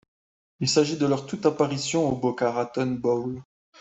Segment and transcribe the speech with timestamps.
[0.61, 3.43] Il s'agit de leur toute apparition au Boca Raton Bowl.